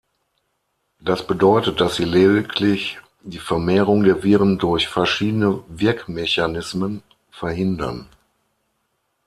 [0.99, 8.09] Das bedeutet, dass sie lediglich die Vermehrung der Viren durch verschiedene Wirkmechanismen verhindern.